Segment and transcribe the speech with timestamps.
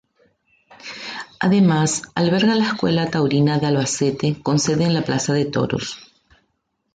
[1.39, 5.95] Además, alberga la Escuela Taurina de Albacete, con sede en la Plaza de Toros.